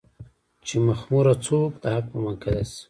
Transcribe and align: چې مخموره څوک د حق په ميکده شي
چې 0.65 0.75
مخموره 0.87 1.33
څوک 1.45 1.71
د 1.83 1.85
حق 1.93 2.05
په 2.11 2.17
ميکده 2.23 2.61
شي 2.69 2.77